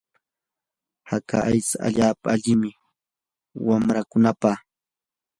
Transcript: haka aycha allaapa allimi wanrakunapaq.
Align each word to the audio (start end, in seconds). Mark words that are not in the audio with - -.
haka 1.09 1.37
aycha 1.49 1.75
allaapa 1.85 2.27
allimi 2.35 2.69
wanrakunapaq. 3.65 4.59